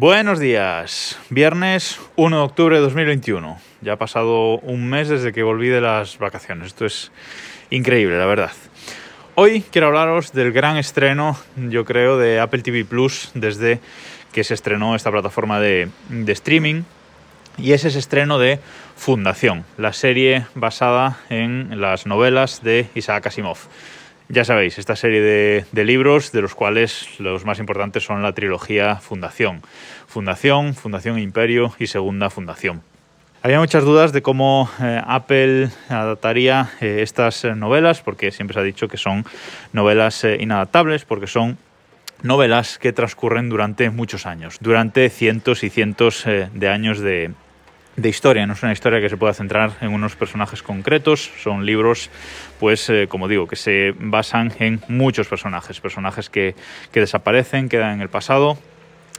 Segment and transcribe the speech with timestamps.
[0.00, 3.58] Buenos días, viernes 1 de octubre de 2021.
[3.80, 6.68] Ya ha pasado un mes desde que volví de las vacaciones.
[6.68, 7.10] Esto es
[7.70, 8.52] increíble, la verdad.
[9.34, 13.80] Hoy quiero hablaros del gran estreno, yo creo, de Apple TV Plus desde
[14.30, 16.84] que se estrenó esta plataforma de, de streaming.
[17.56, 18.60] Y es ese estreno de
[18.94, 23.58] Fundación, la serie basada en las novelas de Isaac Asimov.
[24.30, 25.22] Ya sabéis, esta serie
[25.72, 29.62] de, libros, de los cuales los más importantes son la trilogía Fundación.
[30.06, 32.82] Fundación, Fundación Imperio y Segunda Fundación.
[33.40, 38.64] Había muchas dudas de cómo eh, Apple adaptaría eh, estas novelas, porque siempre se ha
[38.64, 39.24] dicho que son
[39.72, 41.56] novelas eh, inadaptables, porque son
[42.22, 47.30] novelas que transcurren durante muchos años, durante cientos y cientos de años de,
[47.98, 51.66] de historia, no es una historia que se pueda centrar en unos personajes concretos, son
[51.66, 52.10] libros,
[52.60, 56.54] pues eh, como digo, que se basan en muchos personajes, personajes que,
[56.92, 58.56] desaparecen, quedan en el pasado,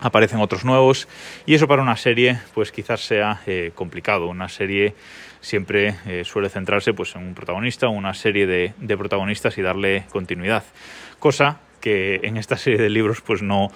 [0.00, 1.06] aparecen otros nuevos
[1.46, 4.96] y eso para una serie pues quizás sea eh, complicado, una serie
[5.40, 9.62] siempre eh, suele centrarse pues en un protagonista o una serie de, de protagonistas y
[9.62, 10.64] darle continuidad,
[11.20, 13.70] cosa que en esta serie de libros pues no,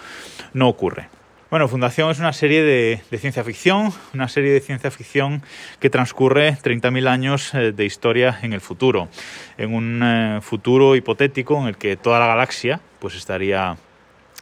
[0.54, 1.17] no ocurre.
[1.50, 5.42] Bueno, Fundación es una serie de, ciencia ficción, una serie de ciencia ficción
[5.80, 9.08] que transcurre 30.000 años eh, de historia en el futuro,
[9.56, 13.78] en un eh, futuro hipotético en el que toda la galaxia pues estaría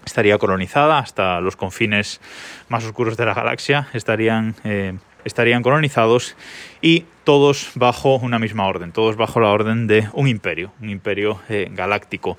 [0.05, 2.21] estaría colonizada hasta los confines
[2.69, 6.35] más oscuros de la galaxia estarían eh, estarían colonizados
[6.83, 11.41] y todos bajo una misma orden, todos bajo la orden de un imperio, un imperio
[11.71, 12.37] galáctico.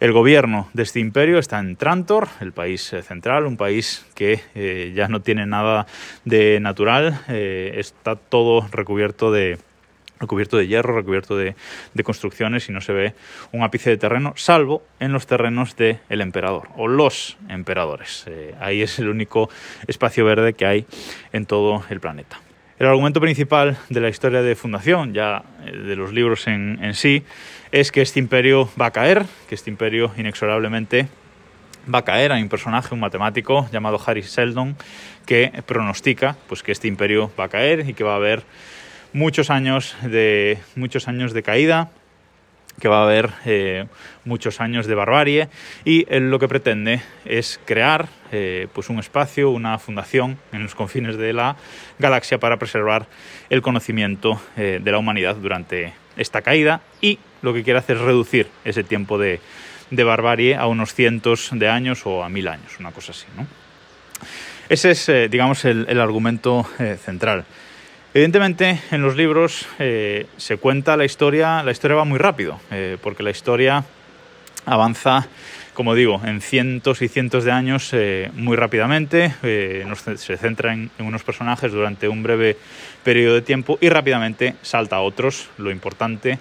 [0.00, 4.40] El gobierno de este imperio está en Trantor, el país eh, central, un país que
[4.54, 5.88] eh, ya no tiene nada
[6.24, 9.58] de natural, eh, está todo recubierto de,
[10.20, 11.56] recubierto de hierro, recubierto de,
[12.04, 13.14] construcciones y no se ve
[13.50, 18.24] un ápice de terreno, salvo en los terrenos del emperador o los emperadores.
[18.60, 19.50] ahí es el único
[19.88, 20.86] espacio verde que hay
[21.32, 22.38] en todo el planeta.
[22.78, 27.24] El argumento principal de la historia de fundación, ya de los libros en, en sí,
[27.72, 31.08] es que este imperio va a caer, que este imperio inexorablemente
[31.92, 32.30] va a caer.
[32.30, 34.76] Hay un personaje, un matemático llamado Harry Seldon,
[35.26, 38.44] que pronostica pues, que este imperio va a caer y que va a haber
[39.12, 41.90] muchos años de, muchos años de caída,
[42.80, 43.86] que va a haber eh,
[44.24, 45.48] muchos años de barbarie
[45.84, 50.74] y él lo que pretende es crear eh, pues un espacio, una fundación en los
[50.74, 51.56] confines de la
[51.98, 53.06] galaxia para preservar
[53.50, 58.02] el conocimiento eh, de la humanidad durante esta caída y lo que quiere hacer es
[58.02, 59.40] reducir ese tiempo de,
[59.90, 63.26] barbarie a unos cientos de años o a mil años, una cosa así.
[63.36, 63.46] ¿no?
[64.68, 66.66] Ese es, digamos, el argumento
[67.02, 67.46] central.
[68.18, 72.96] Evidentemente, en los libros eh, se cuenta la historia, la historia va muy rápido, eh,
[73.00, 73.84] porque la historia
[74.66, 75.28] avanza,
[75.72, 79.32] como digo, en cientos y cientos de años eh, muy rápidamente,
[80.16, 82.56] se centra en, unos personajes durante un breve
[83.04, 85.48] periodo de tiempo y rápidamente salta a otros.
[85.56, 86.40] Lo importante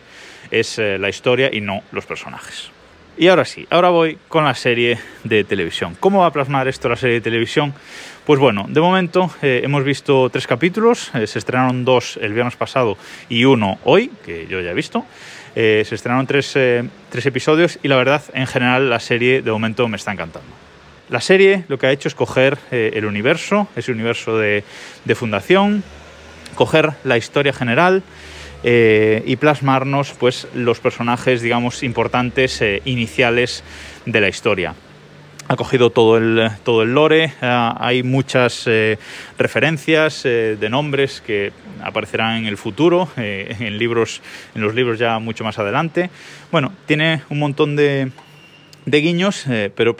[0.49, 2.71] es la historia y no los personajes.
[3.19, 5.97] Y ahora sí, ahora voy con la serie de televisión.
[5.99, 7.73] ¿Cómo va a plasmar esto la serie de televisión?
[8.27, 12.55] Pues bueno, de momento eh, hemos visto tres capítulos, eh, se estrenaron dos el viernes
[12.55, 12.95] pasado
[13.27, 15.03] y uno hoy, que yo ya he visto.
[15.55, 19.97] Eh, se estrenaron tres, episodios y la verdad, en general, la serie de momento me
[19.97, 20.49] está encantando.
[21.09, 24.63] La serie lo que ha hecho es coger el universo, ese universo de,
[25.05, 25.83] de fundación,
[26.53, 28.03] coger la historia general,
[28.63, 33.63] y plasmarnos pues los personajes digamos importantes iniciales
[34.05, 34.73] de la historia
[35.47, 38.97] ha cogido todo el, todo el lore, eh, hay muchas eh,
[39.37, 41.51] referencias eh, de nombres que
[41.81, 44.21] aparecerán en el futuro, en, libros,
[44.55, 46.09] en los libros ya mucho más adelante.
[46.51, 48.11] Bueno, tiene un montón de,
[48.87, 49.95] de guiños, pero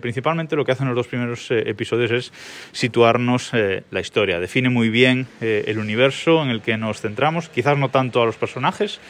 [0.00, 2.32] principalmente lo que hacen los dos primeros episodios es
[2.72, 4.40] situarnos la historia.
[4.40, 8.36] Define muy bien el universo en el que nos centramos, quizás no tanto a los
[8.36, 9.00] personajes,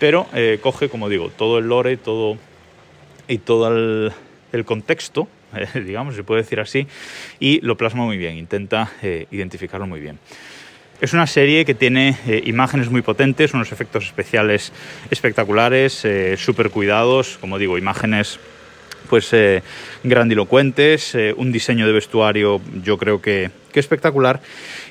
[0.00, 0.26] pero
[0.60, 2.38] coge, como digo, todo el lore todo,
[3.28, 4.12] y todo el
[4.52, 6.86] el contexto, eh, digamos, se puede decir así,
[7.40, 10.18] y lo plasma muy bien, intenta eh, identificarlo muy bien.
[11.00, 14.72] Es una serie que tiene eh, imágenes muy potentes, unos efectos especiales
[15.10, 16.06] espectaculares,
[16.36, 18.38] súper cuidados, como digo, imágenes
[19.12, 19.34] pues
[20.02, 24.40] grandilocuentes, un diseño de vestuario yo creo que, espectacular.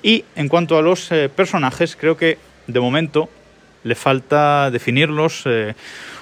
[0.04, 2.38] Y en cuanto a los personajes, creo que
[2.68, 3.30] de momento
[3.84, 5.74] le falta definirlos eh,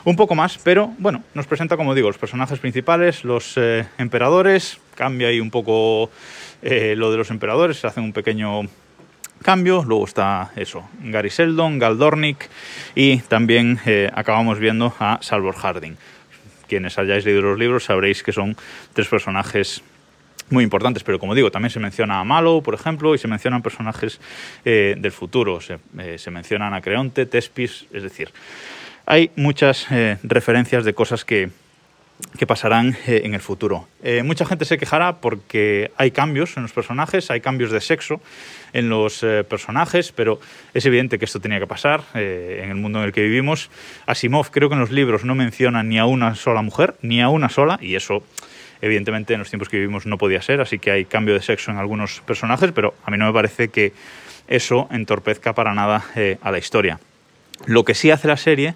[0.05, 4.79] un poco más, pero bueno, nos presenta, como digo, los personajes principales, los eh, emperadores,
[4.95, 6.09] cambia ahí un poco
[6.61, 8.61] eh, lo de los emperadores, se hace un pequeño
[9.43, 12.49] cambio, luego está eso, Gary Seldon, Galdornik
[12.95, 13.79] y también
[14.13, 15.95] acabamos viendo a Salvor Harding.
[16.69, 18.55] Quienes hayáis leído los libros sabréis que son
[18.93, 19.83] tres personajes
[20.49, 23.61] muy importantes, pero como digo, también se menciona a Malo, por ejemplo, y se mencionan
[23.61, 24.19] personajes
[24.65, 28.31] eh, del futuro, se, eh, se, mencionan a Creonte, Tespis, es decir,
[29.05, 31.49] hay muchas eh, referencias de cosas que,
[32.37, 33.87] que pasarán eh, en el futuro.
[34.03, 38.21] Eh, mucha gente se quejará porque hay cambios en los personajes, hay cambios de sexo
[38.73, 40.39] en los eh, personajes, pero
[40.73, 43.69] es evidente que esto tenía que pasar en el mundo en el que vivimos.
[44.05, 47.29] Asimov creo que en los libros no menciona ni a una sola mujer, ni a
[47.29, 48.23] una sola, y eso
[48.81, 51.71] evidentemente en los tiempos que vivimos no podía ser, así que hay cambio de sexo
[51.71, 53.93] en algunos personajes, pero a mí no me parece que
[54.47, 56.05] eso entorpezca para nada
[56.41, 56.99] a la historia.
[57.65, 58.75] Lo que sí hace la serie,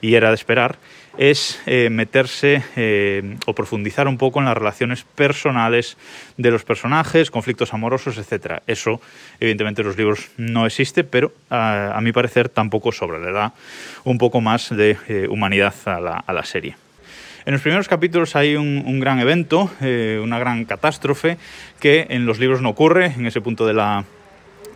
[0.00, 0.78] y era de esperar,
[1.18, 5.96] es eh, meterse eh, o profundizar un poco en las relaciones personales
[6.36, 8.62] de los personajes, conflictos amorosos, etc.
[8.66, 9.00] Eso,
[9.40, 13.18] evidentemente, en los libros no existe, pero a, mi parecer tampoco sobra.
[13.18, 13.52] Le da
[14.04, 16.76] un poco más de eh, humanidad a la, a la serie.
[17.46, 21.38] En los primeros capítulos hay un, gran evento, una gran catástrofe,
[21.80, 24.04] que en los libros no ocurre, en ese punto de la,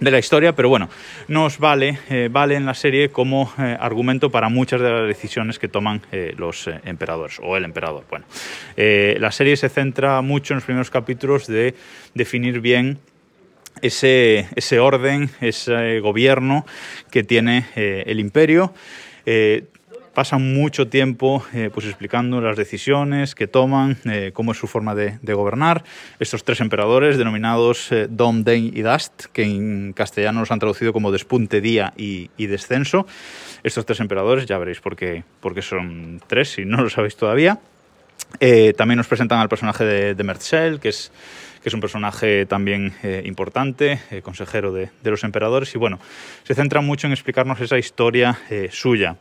[0.00, 0.88] de la historia, pero bueno,
[1.28, 5.58] nos vale, eh, vale en la serie como eh, argumento para muchas de las decisiones
[5.58, 8.04] que toman eh, los emperadores o el emperador.
[8.10, 8.26] Bueno,
[8.76, 11.74] la serie se centra mucho en los primeros capítulos de
[12.14, 12.98] definir bien
[13.82, 16.66] ese, ese orden, ese gobierno
[17.10, 18.72] que tiene el imperio.
[20.14, 24.94] Pasan mucho tiempo eh, pues explicando las decisiones que toman, eh, cómo es su forma
[24.94, 25.82] de, de, gobernar.
[26.20, 30.92] Estos tres emperadores, denominados eh, Dom, Dane y Dust, que en castellano los han traducido
[30.92, 33.06] como despunte, día y, y descenso.
[33.64, 37.16] Estos tres emperadores, ya veréis por qué, por qué son tres, si no lo sabéis
[37.16, 37.58] todavía.
[38.40, 41.12] Eh, también nos presentan al personaje de, de que es,
[41.62, 45.98] que es un personaje también eh, importante, eh, consejero de, de, los emperadores, y bueno,
[46.42, 49.16] se centra mucho en explicarnos esa historia eh, suya.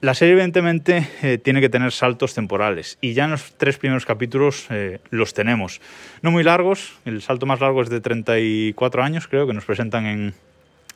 [0.00, 4.06] La serie, evidentemente, eh, tiene que tener saltos temporales y ya en los tres primeros
[4.06, 5.80] capítulos eh, los tenemos.
[6.22, 10.06] No muy largos, el salto más largo es de 34 años, creo, que nos presentan
[10.06, 10.34] en,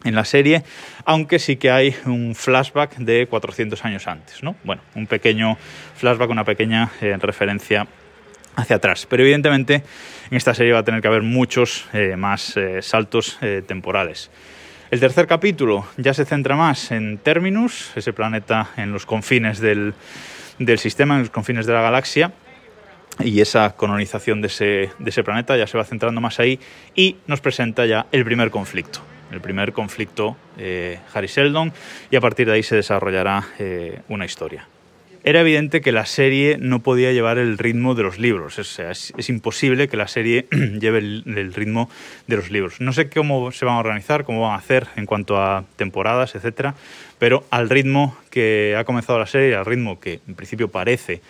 [0.04, 0.62] en la serie,
[1.04, 4.54] aunque sí que hay un flashback de 400 años antes, ¿no?
[4.62, 5.58] Bueno, un pequeño
[5.96, 7.88] flashback, una pequeña eh, referencia
[8.54, 9.08] hacia atrás.
[9.10, 9.82] Pero evidentemente
[10.30, 14.30] en esta serie va a tener que haber muchos más saltos temporales.
[14.92, 19.94] El tercer capítulo ya se centra más en Terminus, ese planeta en los confines del,
[20.58, 22.34] del sistema, en los confines de la galaxia,
[23.18, 26.60] y esa colonización de ese, de ese, planeta ya se va centrando más ahí
[26.94, 29.00] y nos presenta ya el primer conflicto.
[29.30, 31.72] El primer conflicto eh, Harry Sheldon
[32.10, 34.68] y a partir de ahí se desarrollará eh, una historia
[35.24, 38.58] era evidente que la serie no podía llevar el ritmo de los libros.
[38.58, 40.46] O sea, es, es imposible que la serie
[40.80, 41.88] lleve el, el, ritmo
[42.26, 42.80] de los libros.
[42.80, 46.34] No sé cómo se van a organizar, cómo van a hacer en cuanto a temporadas,
[46.34, 46.74] etcétera,
[47.18, 51.20] pero al ritmo que ha comenzado la serie, al ritmo que en principio parece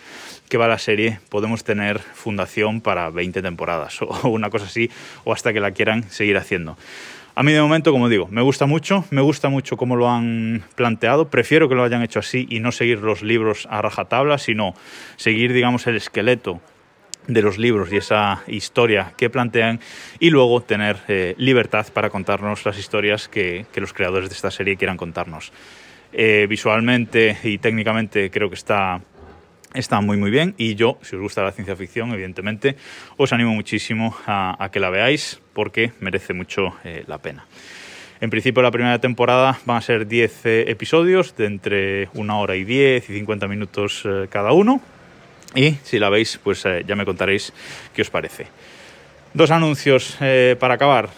[0.49, 4.89] que va la serie, podemos tener fundación para 20 temporadas o una cosa así,
[5.23, 6.77] o hasta que la quieran seguir haciendo.
[7.35, 10.63] A mí de momento, como digo, me gusta mucho, me gusta mucho cómo lo han
[10.75, 14.75] planteado, prefiero que lo hayan hecho así y no seguir los libros a rajatabla, sino
[15.15, 16.61] seguir, digamos, el esqueleto
[17.25, 19.79] de los libros y esa historia que plantean
[20.19, 24.77] y luego tener eh, libertad para contarnos las historias que, los creadores de esta serie
[24.77, 25.51] quieran contarnos.
[26.11, 29.01] Eh, visualmente y técnicamente creo que está
[29.73, 32.75] está muy muy bien y yo, si os gusta la ciencia ficción, evidentemente,
[33.17, 37.45] os animo muchísimo a, que la veáis porque merece mucho eh, la pena.
[38.21, 42.55] En principio la primera temporada van a ser 10 eh, episodios de entre una hora
[42.55, 44.81] y 10 y 50 minutos eh, cada uno
[45.55, 47.53] y si la veis pues ya me contaréis
[47.93, 48.47] qué os parece.
[49.33, 50.15] Dos anuncios
[50.59, 51.09] para acabar.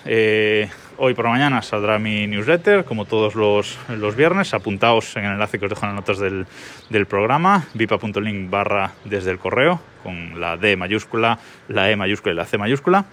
[0.98, 4.54] Hoy por la mañana saldrá mi newsletter, como todos los, los, viernes.
[4.54, 6.46] Apuntaos en el enlace que os dejo en las notas del,
[6.90, 11.38] del programa, vipa.link barra desde el correo, con la D mayúscula,
[11.68, 13.06] la E mayúscula y la C mayúscula.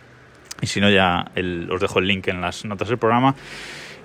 [0.60, 1.24] Y si no, ya
[1.70, 3.34] os dejo el link en las notas del programa.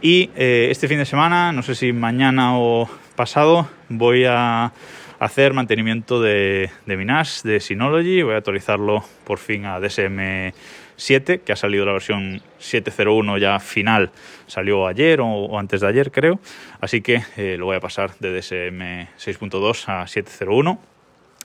[0.02, 4.72] Y eh, este fin de semana, no sé si mañana o pasado, voy a
[5.20, 8.22] hacer mantenimiento de, de mi NAS, de Synology.
[8.22, 10.54] Voy a actualizarlo por fin a DSM
[10.98, 14.12] 7, que ha salido la versión 7.01 ya final,
[14.48, 16.40] salió ayer o, o, antes de ayer creo,
[16.82, 20.78] así que eh, lo voy a pasar de DSM 6.2 a 7.01.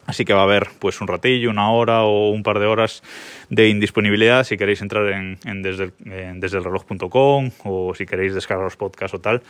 [0.06, 3.02] Así que va a haber pues un ratillo, una hora o un par de horas
[3.50, 8.34] de indisponibilidad si queréis entrar en, en desde, en desde el reloj.com o si queréis
[8.34, 9.42] descargar los podcasts o tal,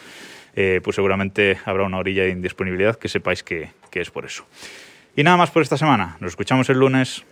[0.55, 4.45] eh, pues seguramente habrá una orilla de indisponibilidad que sepáis que, que es por eso.
[5.17, 6.17] Y nada más por esta semana.
[6.21, 7.25] Nos escuchamos el lunes.